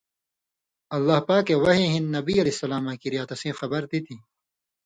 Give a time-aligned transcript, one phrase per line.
[0.95, 4.21] اللہ پاکے وحی ہِن نبی علیہ السلاماں کِریا تسیں خبر دِتیۡ۔